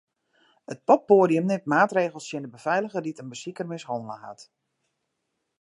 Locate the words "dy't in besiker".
3.03-3.67